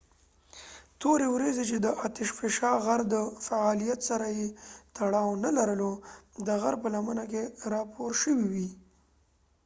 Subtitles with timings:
[1.01, 3.15] تورې وريځې چې د اتش فشان غر د
[3.45, 4.47] فعاليت سره يې
[4.97, 5.91] تړاو نه لرلو
[6.47, 7.41] د غر په لمنه کې
[7.73, 8.69] راپور شوي وې